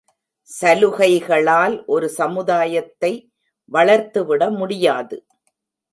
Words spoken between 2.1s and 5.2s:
சமுதாயத்தை வளர்த்து விட முடியாது.